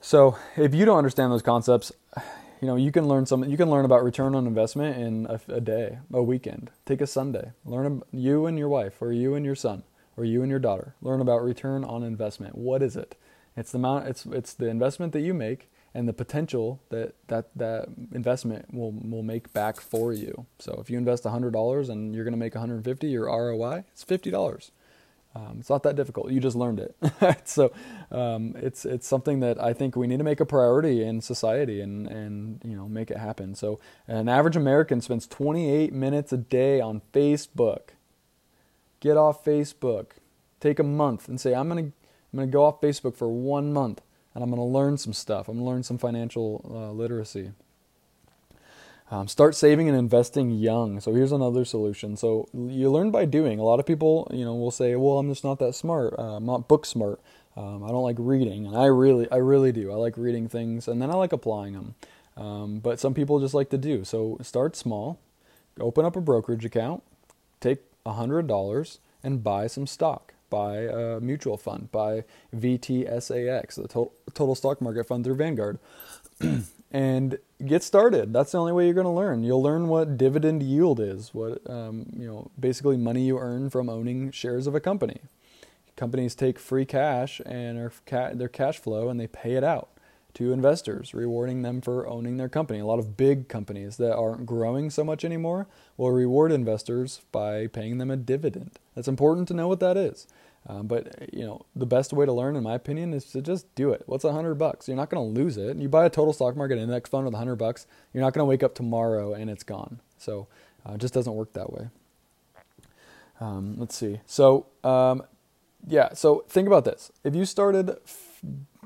[0.01, 1.91] So if you don't understand those concepts,
[2.61, 3.43] you know, you can learn some.
[3.43, 6.71] You can learn about return on investment in a, a day, a weekend.
[6.85, 7.51] Take a Sunday.
[7.65, 9.83] Learn you and your wife, or you and your son,
[10.15, 10.95] or you and your daughter.
[11.01, 12.57] Learn about return on investment.
[12.57, 13.15] What is it?
[13.57, 14.07] It's the amount.
[14.07, 18.91] It's it's the investment that you make and the potential that that that investment will
[18.91, 20.45] will make back for you.
[20.59, 24.03] So if you invest hundred dollars and you're going to make 150, your ROI is
[24.03, 24.71] fifty dollars.
[25.35, 26.31] Um, it's not that difficult.
[26.31, 26.95] You just learned it.
[27.47, 27.73] so
[28.11, 31.81] um, it's it's something that I think we need to make a priority in society
[31.81, 33.55] and and you know make it happen.
[33.55, 37.89] So an average American spends 28 minutes a day on Facebook.
[38.99, 40.07] Get off Facebook.
[40.59, 41.91] Take a month and say I'm gonna
[42.35, 44.01] I'm gonna go off Facebook for one month
[44.35, 45.47] and I'm going to learn some stuff.
[45.47, 47.53] I'm going to learn some financial uh, literacy.
[49.09, 50.99] Um, start saving and investing young.
[50.99, 52.17] So here's another solution.
[52.17, 53.59] So you learn by doing.
[53.59, 56.15] A lot of people, you know, will say, "Well, I'm just not that smart.
[56.17, 57.21] Uh, I'm not book smart.
[57.55, 59.91] Um, I don't like reading." And I really, I really do.
[59.91, 61.95] I like reading things, and then I like applying them.
[62.35, 64.03] Um, but some people just like to do.
[64.03, 65.19] So start small.
[65.79, 67.03] Open up a brokerage account.
[67.61, 72.23] Take hundred dollars and buy some stock buy a mutual fund, buy
[72.55, 75.79] VTSAX, the total, total stock market fund through Vanguard,
[76.91, 78.33] and get started.
[78.33, 79.43] That's the only way you're going to learn.
[79.43, 83.89] You'll learn what dividend yield is, what um, you know, basically money you earn from
[83.89, 85.21] owning shares of a company.
[85.95, 89.94] Companies take free cash and their cash flow and they pay it out
[90.35, 92.79] to investors, rewarding them for owning their company.
[92.79, 95.67] A lot of big companies that aren't growing so much anymore
[95.97, 98.71] will reward investors by paying them a dividend.
[98.93, 100.27] That's important to know what that is.
[100.67, 103.73] Um, but you know, the best way to learn, in my opinion, is to just
[103.75, 104.03] do it.
[104.07, 104.87] What's a hundred bucks?
[104.87, 105.77] You're not going to lose it.
[105.77, 107.85] You buy a total stock market index fund with a hundred bucks.
[108.13, 109.99] You're not going to wake up tomorrow and it's gone.
[110.17, 110.47] So
[110.87, 111.89] uh, it just doesn't work that way.
[113.39, 114.21] Um, let's see.
[114.25, 115.23] So um,
[115.87, 116.13] yeah.
[116.13, 117.11] So think about this.
[117.23, 117.97] If you started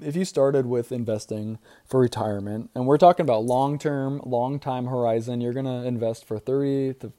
[0.01, 4.87] if you started with investing for retirement, and we're talking about long term, long time
[4.87, 7.11] horizon, you're going to invest for 30 to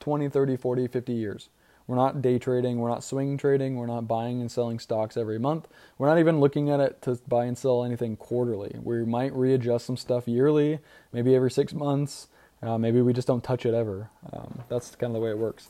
[0.00, 1.48] 20, 30, 40, 50 years.
[1.86, 5.38] We're not day trading, we're not swing trading, we're not buying and selling stocks every
[5.38, 5.68] month.
[5.98, 8.76] We're not even looking at it to buy and sell anything quarterly.
[8.82, 10.80] We might readjust some stuff yearly,
[11.12, 12.26] maybe every six months.
[12.60, 14.10] Uh, maybe we just don't touch it ever.
[14.32, 15.68] Um, that's kind of the way it works.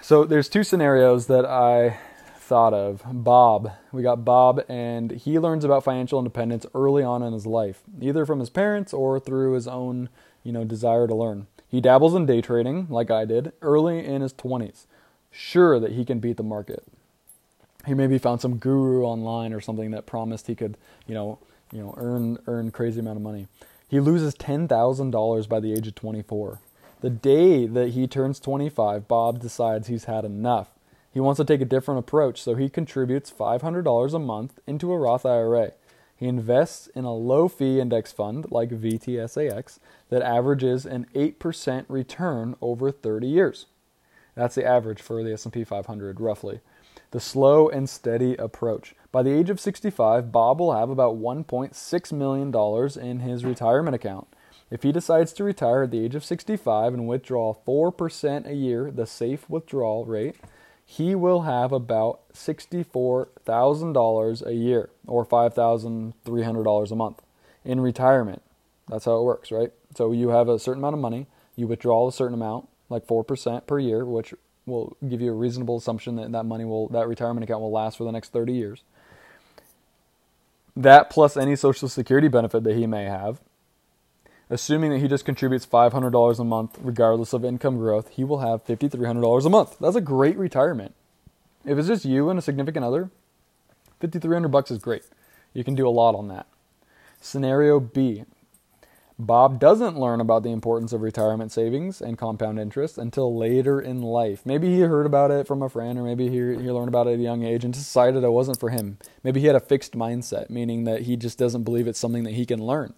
[0.00, 1.98] So there's two scenarios that I
[2.48, 3.02] thought of.
[3.12, 3.72] Bob.
[3.92, 8.24] We got Bob, and he learns about financial independence early on in his life, either
[8.24, 10.08] from his parents or through his own,
[10.42, 11.46] you know, desire to learn.
[11.68, 14.86] He dabbles in day trading, like I did, early in his 20s,
[15.30, 16.82] sure that he can beat the market.
[17.86, 21.38] He maybe found some guru online or something that promised he could, you know,
[21.70, 23.46] you know, earn earn crazy amount of money.
[23.86, 26.60] He loses ten thousand dollars by the age of 24.
[27.00, 30.70] The day that he turns 25, Bob decides he's had enough
[31.18, 34.98] he wants to take a different approach, so he contributes $500 a month into a
[34.98, 35.72] Roth IRA.
[36.14, 42.54] He invests in a low fee index fund like VTSAX that averages an 8% return
[42.60, 43.66] over 30 years.
[44.36, 46.60] That's the average for the S&P 500 roughly.
[47.10, 48.94] The slow and steady approach.
[49.10, 54.28] By the age of 65, Bob will have about $1.6 million in his retirement account.
[54.70, 58.92] If he decides to retire at the age of 65 and withdraw 4% a year,
[58.92, 60.36] the safe withdrawal rate,
[60.90, 67.20] he will have about $64,000 a year or $5,300 a month
[67.62, 68.40] in retirement.
[68.88, 69.70] That's how it works, right?
[69.94, 73.66] So you have a certain amount of money, you withdraw a certain amount, like 4%
[73.66, 74.32] per year, which
[74.64, 77.98] will give you a reasonable assumption that that money will that retirement account will last
[77.98, 78.82] for the next 30 years.
[80.74, 83.42] That plus any social security benefit that he may have,
[84.50, 88.64] Assuming that he just contributes $500 a month regardless of income growth, he will have
[88.64, 89.76] $5,300 a month.
[89.78, 90.94] That's a great retirement.
[91.66, 93.10] If it's just you and a significant other,
[94.00, 95.02] 5300 bucks is great.
[95.52, 96.46] You can do a lot on that.
[97.20, 98.24] Scenario B.
[99.18, 104.00] Bob doesn't learn about the importance of retirement savings and compound interest until later in
[104.00, 104.46] life.
[104.46, 107.14] Maybe he heard about it from a friend, or maybe he, he learned about it
[107.14, 108.98] at a young age and decided it wasn't for him.
[109.24, 112.34] Maybe he had a fixed mindset, meaning that he just doesn't believe it's something that
[112.34, 112.94] he can learn.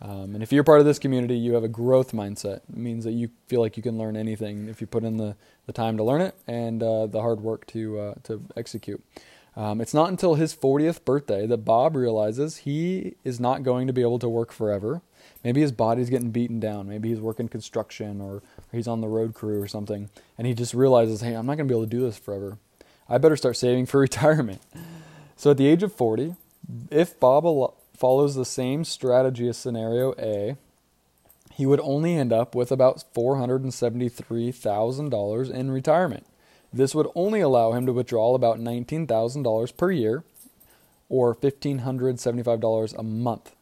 [0.00, 2.60] Um, and if you're part of this community, you have a growth mindset.
[2.68, 5.36] It means that you feel like you can learn anything if you put in the,
[5.66, 9.02] the time to learn it and uh, the hard work to uh, to execute.
[9.56, 13.92] Um, it's not until his 40th birthday that Bob realizes he is not going to
[13.92, 15.02] be able to work forever.
[15.42, 16.88] Maybe his body's getting beaten down.
[16.88, 20.10] Maybe he's working construction or, or he's on the road crew or something.
[20.36, 22.58] And he just realizes, hey, I'm not going to be able to do this forever.
[23.08, 24.62] I better start saving for retirement.
[25.36, 26.36] So at the age of 40,
[26.92, 27.44] if Bob
[27.98, 30.56] follows the same strategy as scenario A,
[31.52, 36.26] he would only end up with about $473,000 in retirement.
[36.72, 40.24] This would only allow him to withdraw about $19,000 per year
[41.08, 43.52] or $1,575 a month.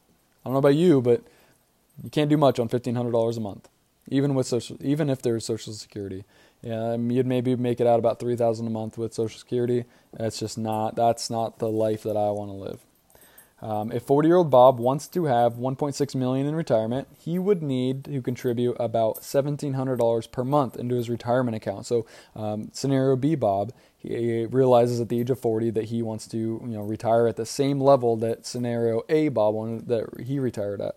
[0.44, 1.22] I don't know about you, but
[2.02, 3.68] You can't do much on fifteen hundred dollars a month,
[4.08, 6.24] even with social, even if there's Social Security.
[6.62, 9.84] Yeah, you'd maybe make it out about three thousand a month with Social Security.
[10.12, 12.80] That's just not that's not the life that I want to live.
[13.62, 18.20] Um, if 40-year-old Bob wants to have 1.6 million in retirement, he would need to
[18.20, 21.86] contribute about $1,700 per month into his retirement account.
[21.86, 26.26] So, um, scenario B, Bob, he realizes at the age of 40 that he wants
[26.28, 30.38] to, you know, retire at the same level that scenario A, Bob wanted that he
[30.38, 30.96] retired at.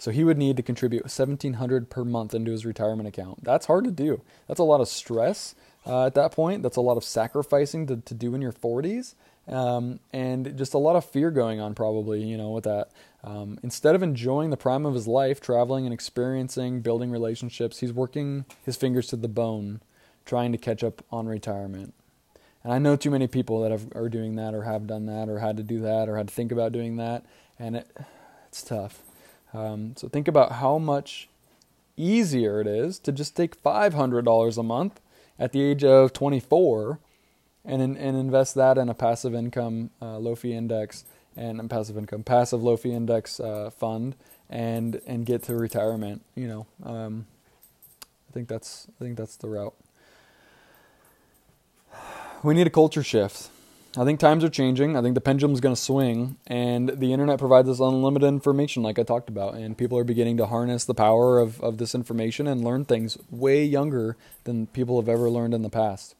[0.00, 3.44] So he would need to contribute 1700 per month into his retirement account.
[3.44, 4.22] That's hard to do.
[4.48, 5.54] That's a lot of stress
[5.86, 6.62] uh, at that point.
[6.62, 9.14] That's a lot of sacrificing to, to do in your 40s.
[9.48, 12.90] Um, and just a lot of fear going on, probably, you know, with that.
[13.24, 17.92] Um, instead of enjoying the prime of his life, traveling and experiencing, building relationships, he's
[17.92, 19.80] working his fingers to the bone,
[20.24, 21.94] trying to catch up on retirement.
[22.62, 25.28] And I know too many people that have, are doing that, or have done that,
[25.28, 27.24] or had to do that, or had to think about doing that,
[27.58, 27.88] and it,
[28.48, 29.00] it's tough.
[29.52, 31.28] Um, so think about how much
[31.96, 35.00] easier it is to just take $500 a month
[35.40, 37.00] at the age of 24
[37.64, 41.04] and and invest that in a passive income uh, low fee index
[41.36, 44.14] and passive income passive low fee index uh, fund
[44.48, 46.22] and and get to retirement.
[46.34, 47.26] You know, um,
[48.30, 49.74] I think that's I think that's the route.
[52.42, 53.50] We need a culture shift.
[53.96, 54.96] I think times are changing.
[54.96, 59.00] I think the pendulum's going to swing, and the internet provides us unlimited information, like
[59.00, 59.54] I talked about.
[59.54, 63.18] And people are beginning to harness the power of, of this information and learn things
[63.30, 66.14] way younger than people have ever learned in the past.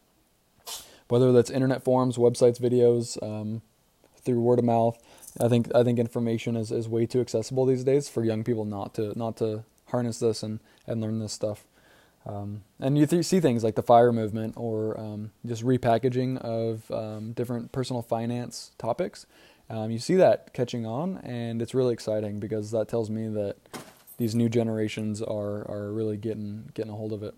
[1.06, 3.62] Whether that's internet forums, websites, videos, um,
[4.22, 4.98] through word of mouth,
[5.40, 8.64] I think I think information is, is way too accessible these days for young people
[8.64, 11.64] not to not to harness this and, and learn this stuff.
[12.26, 16.90] Um, and you th- see things like the fire movement or um, just repackaging of
[16.90, 19.26] um, different personal finance topics.
[19.70, 23.56] Um, you see that catching on, and it's really exciting because that tells me that
[24.18, 27.35] these new generations are are really getting getting a hold of it.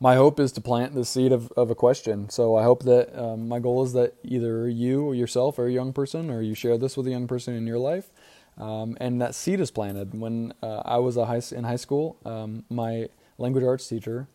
[0.00, 2.30] My hope is to plant the seed of, of a question.
[2.30, 5.72] So I hope that um, my goal is that either you or yourself or a
[5.72, 8.10] young person, or you share this with a young person in your life,
[8.58, 10.18] um, and that seed is planted.
[10.18, 14.28] When uh, I was a high, in high school, um, my language arts teacher,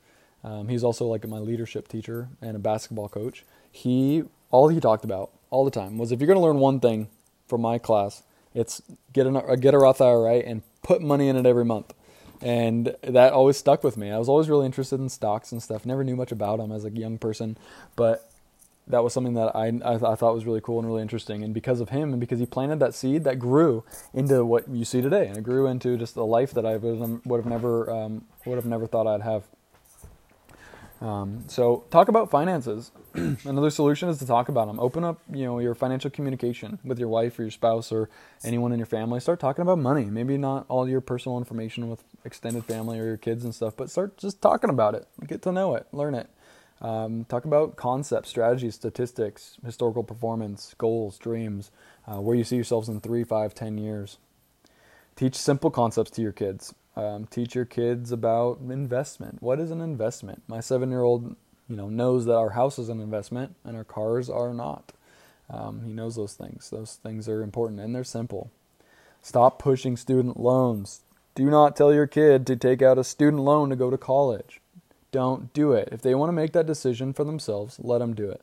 [0.44, 3.46] um, he's also like my leadership teacher and a basketball coach.
[3.72, 6.80] He all he talked about all the time was if you're going to learn one
[6.80, 7.10] thing
[7.48, 8.82] from my class, it's
[9.12, 11.94] get a get a Roth IRA and put money in it every month.
[12.42, 14.12] And that always stuck with me.
[14.12, 15.86] I was always really interested in stocks and stuff.
[15.86, 17.58] Never knew much about them as a young person,
[17.96, 18.30] but
[18.88, 21.43] that was something that I, I, I, thought was really cool and really interesting.
[21.43, 24.84] And because of him and because he planted that seed, that grew into what you
[24.84, 28.26] see today, and it grew into just a life that I would have never um,
[28.46, 29.43] would have never thought I'd have.
[31.04, 32.91] Um, so talk about finances.
[33.13, 34.80] Another solution is to talk about them.
[34.80, 38.10] Open up, you know, your financial communication with your wife or your spouse or
[38.46, 39.19] anyone in your family.
[39.19, 40.06] Start talking about money.
[40.06, 43.89] Maybe not all your personal information with extended family or your kids and stuff, but
[43.89, 45.06] start just talking about it.
[45.28, 46.30] Get to know it, learn it.
[46.84, 51.72] Um, talk about concepts, strategies, statistics, historical performance, goals, dreams,
[52.06, 54.17] uh, where you see yourselves in three, five, ten years.
[55.15, 56.76] Teach simple concepts to your kids.
[56.96, 59.41] Um, teach your kids about investment.
[59.41, 60.43] What is an investment?
[60.48, 61.36] My seven-year-old,
[61.69, 64.91] you know, knows that our house is an investment and our cars are not.
[65.50, 66.69] Um, he knows those things.
[66.69, 68.52] Those things are important and they're simple.
[69.22, 71.02] Stop pushing student loans.
[71.34, 74.60] Do not tell your kid to take out a student loan to go to college
[75.13, 75.89] don't do it.
[75.91, 78.41] If they want to make that decision for themselves, let them do it.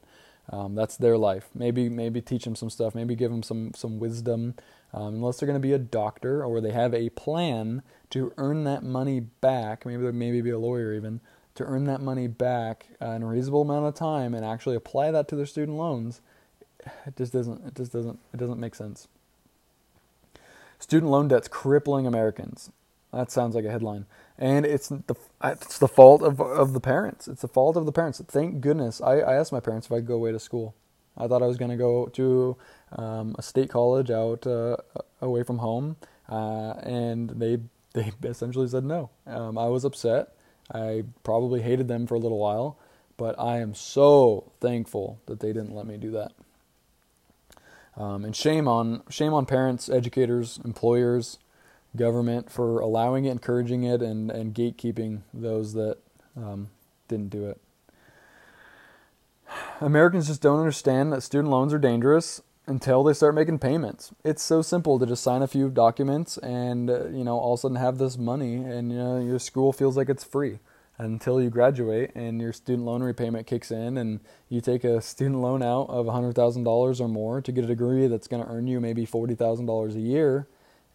[0.48, 1.48] Um, that's their life.
[1.54, 2.94] Maybe maybe teach them some stuff.
[2.94, 4.54] Maybe give them some some wisdom.
[4.94, 8.64] Um, unless they're going to be a doctor or they have a plan to earn
[8.64, 9.84] that money back.
[9.84, 11.20] Maybe they maybe be a lawyer even
[11.56, 15.10] to earn that money back uh, in a reasonable amount of time and actually apply
[15.10, 16.20] that to their student loans.
[17.06, 17.66] It just doesn't.
[17.66, 18.18] It just doesn't.
[18.32, 19.06] It doesn't make sense.
[20.78, 22.70] Student loan debt's crippling Americans.
[23.12, 24.06] That sounds like a headline
[24.40, 27.28] and it's the it's the fault of of the parents.
[27.28, 28.20] It's the fault of the parents.
[28.26, 30.74] Thank goodness I, I asked my parents if I'd go away to school.
[31.16, 32.56] I thought I was going to go to
[32.92, 34.78] um, a state college out uh,
[35.20, 35.96] away from home,
[36.30, 37.58] uh, and they
[37.92, 39.10] they essentially said no.
[39.26, 40.30] Um, I was upset.
[40.72, 42.78] I probably hated them for a little while,
[43.18, 46.32] but I am so thankful that they didn't let me do that.
[47.96, 51.38] Um, and shame on shame on parents, educators, employers
[51.96, 55.98] government for allowing it, encouraging it, and, and gatekeeping those that
[56.36, 56.70] um,
[57.08, 57.60] didn't do it.
[59.80, 64.12] Americans just don't understand that student loans are dangerous until they start making payments.
[64.24, 67.58] It's so simple to just sign a few documents and uh, you know all of
[67.58, 70.60] a sudden have this money and you know your school feels like it's free
[70.96, 75.40] until you graduate and your student loan repayment kicks in and you take a student
[75.40, 78.80] loan out of $100,000 or more to get a degree that's going to earn you
[78.80, 80.46] maybe $40,000 a year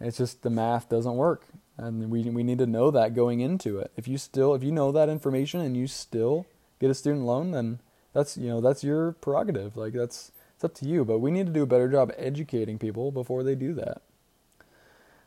[0.06, 1.46] It's just the math doesn't work,
[1.78, 3.92] and we we need to know that going into it.
[3.96, 6.46] If you still if you know that information and you still
[6.80, 7.80] get a student loan, then
[8.14, 9.76] that's you know that's your prerogative.
[9.76, 11.06] Like that's it's up to you.
[11.06, 14.02] But we need to do a better job educating people before they do that.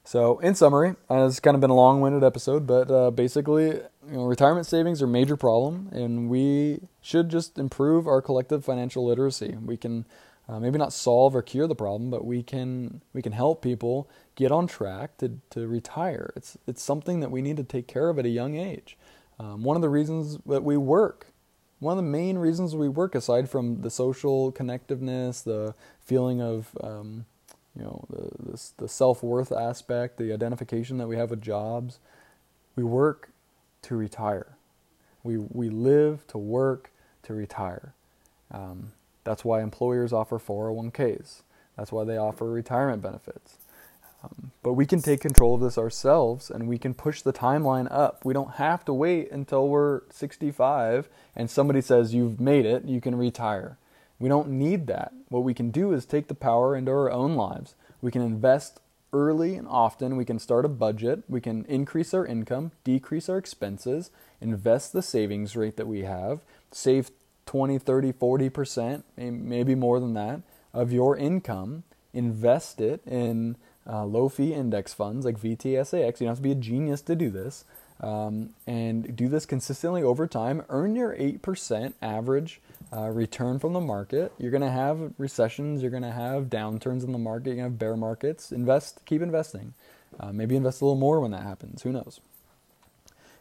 [0.05, 3.83] So, in summary, uh, it's kind of been a long-winded episode, but uh, basically, you
[4.11, 9.05] know, retirement savings are a major problem, and we should just improve our collective financial
[9.05, 9.59] literacy.
[9.63, 10.07] We can
[10.49, 14.09] uh, maybe not solve or cure the problem, but we can we can help people
[14.39, 16.33] get on track to to retire.
[16.37, 18.97] It's it's something that we need to take care of at a young age.
[19.41, 21.27] Um, one of the reasons that we work,
[21.81, 26.71] one of the main reasons we work, aside from the social connectiveness, the feeling of
[26.81, 27.27] um,
[27.77, 31.99] you know the the, the self worth aspect, the identification that we have with jobs.
[32.77, 33.31] We work
[33.83, 34.57] to retire.
[35.25, 36.93] We we live to work
[37.25, 37.93] to retire.
[38.53, 38.93] Um,
[39.25, 41.43] that's why employers offer 401ks.
[41.77, 43.59] That's why they offer retirement benefits.
[44.23, 47.87] Um, but we can take control of this ourselves and we can push the timeline
[47.91, 48.25] up.
[48.25, 53.01] We don't have to wait until we're 65 and somebody says you've made it, you
[53.01, 53.79] can retire.
[54.19, 55.13] We don't need that.
[55.29, 57.75] What we can do is take the power into our own lives.
[58.03, 58.81] We can invest
[59.13, 60.17] early and often.
[60.17, 61.23] We can start a budget.
[61.29, 64.11] We can increase our income, decrease our expenses,
[64.41, 66.41] invest the savings rate that we have,
[66.73, 67.11] save
[67.47, 70.43] 20, 30, 40%, maybe more than that,
[70.75, 73.57] of your income, invest it in
[73.89, 76.21] uh, low fee index funds like VTSAX.
[76.21, 77.65] You don't have to be a genius to do this.
[78.01, 80.63] Um, and do this consistently over time.
[80.69, 82.61] Earn your 8% average
[82.93, 84.33] uh, return from the market.
[84.39, 87.67] You're going to have recessions, you're going to have downturns in the market, you're going
[87.67, 88.53] to have bear markets.
[88.53, 89.75] Invest, keep investing.
[90.21, 91.83] Uh, maybe invest a little more when that happens.
[91.83, 92.21] Who knows?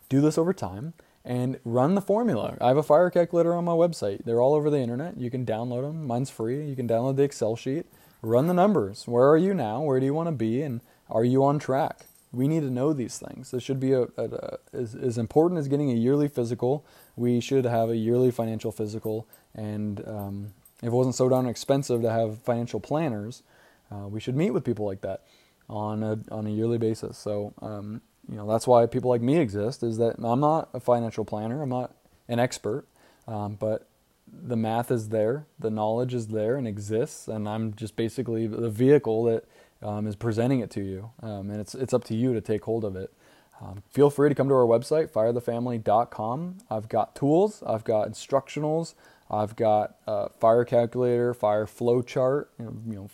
[0.09, 0.93] Do this over time
[1.23, 2.57] and run the formula.
[2.61, 4.23] I have a fire calculator on my website.
[4.23, 5.17] They're all over the internet.
[5.17, 6.07] You can download them.
[6.07, 6.65] Mine's free.
[6.65, 7.85] You can download the Excel sheet.
[8.21, 9.07] Run the numbers.
[9.07, 9.81] Where are you now?
[9.81, 10.61] Where do you want to be?
[10.61, 12.01] And are you on track?
[12.31, 13.51] We need to know these things.
[13.51, 16.85] This should be a, a, a as, as important as getting a yearly physical.
[17.15, 19.27] We should have a yearly financial physical.
[19.55, 23.43] And um, if it wasn't so darn expensive to have financial planners,
[23.91, 25.23] uh, we should meet with people like that
[25.69, 27.17] on a on a yearly basis.
[27.17, 29.83] So um, you know that's why people like me exist.
[29.83, 31.61] Is that I'm not a financial planner.
[31.61, 31.95] I'm not
[32.27, 32.85] an expert,
[33.27, 33.87] um, but
[34.31, 38.69] the math is there, the knowledge is there and exists, and I'm just basically the
[38.69, 39.45] vehicle that
[39.81, 42.63] um, is presenting it to you, um, and it's it's up to you to take
[42.65, 43.13] hold of it.
[43.61, 46.57] Um, feel free to come to our website, firethefamily.com.
[46.69, 48.93] I've got tools, I've got instructionals,
[49.29, 52.51] I've got a fire calculator, fire flow chart.
[52.59, 53.09] You know, you know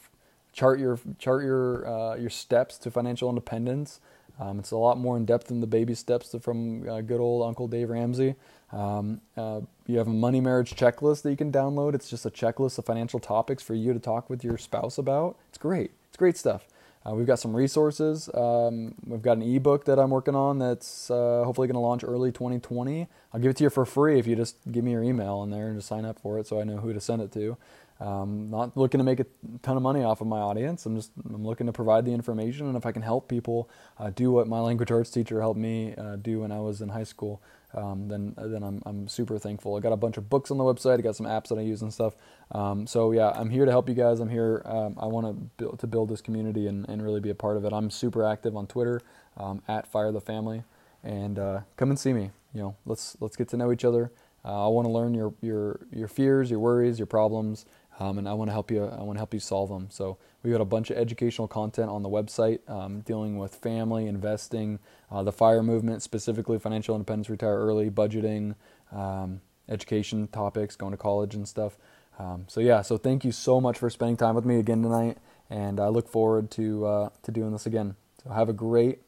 [0.53, 3.99] chart your chart your uh, your steps to financial independence.
[4.39, 7.47] Um, it's a lot more in depth than the baby steps from uh, good old
[7.47, 8.35] Uncle Dave Ramsey.
[8.73, 11.93] Um, uh, you have a money marriage checklist that you can download.
[11.93, 15.37] It's just a checklist of financial topics for you to talk with your spouse about.
[15.49, 15.91] It's great.
[16.09, 16.67] It's great stuff.
[17.05, 18.29] Uh, we've got some resources.
[18.33, 22.03] Um, we've got an ebook that I'm working on that's uh, hopefully going to launch
[22.03, 23.07] early 2020.
[23.33, 25.49] I'll give it to you for free if you just give me your email in
[25.49, 27.57] there and just sign up for it so I know who to send it to.
[27.99, 29.25] Um, not looking to make a
[29.61, 30.85] ton of money off of my audience.
[30.85, 34.09] I'm just I'm looking to provide the information, and if I can help people uh,
[34.09, 37.03] do what my language arts teacher helped me uh, do when I was in high
[37.03, 37.41] school,
[37.73, 39.75] um, then then I'm I'm super thankful.
[39.75, 40.99] I got a bunch of books on the website.
[40.99, 42.15] I got some apps that I use and stuff.
[42.51, 44.19] Um, so yeah, I'm here to help you guys.
[44.19, 44.61] I'm here.
[44.65, 47.57] Um, I want to build to build this community and, and really be a part
[47.57, 47.73] of it.
[47.73, 49.01] I'm super active on Twitter
[49.37, 50.63] um, at Fire the Family,
[51.03, 52.31] and uh, come and see me.
[52.53, 54.11] You know, let's let's get to know each other.
[54.45, 57.65] Uh, I want to learn your your your fears, your worries, your problems,
[57.99, 58.85] um, and I want to help you.
[58.85, 59.87] I want to help you solve them.
[59.89, 64.07] So we've got a bunch of educational content on the website um, dealing with family
[64.07, 64.79] investing,
[65.11, 68.55] uh, the fire movement specifically, financial independence, retire early, budgeting,
[68.91, 71.77] um, education topics, going to college and stuff.
[72.19, 75.17] Um, so yeah, so thank you so much for spending time with me again tonight,
[75.49, 77.95] and I look forward to uh, to doing this again.
[78.23, 78.99] So have a great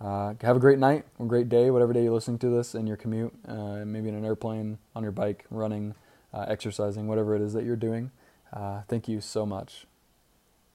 [0.00, 2.86] uh, have a great night, a great day, whatever day you're listening to this in
[2.86, 5.94] your commute, uh, maybe in an airplane, on your bike, running,
[6.42, 8.10] exercising, whatever it is that you're doing.
[8.52, 9.86] Uh, thank you so much.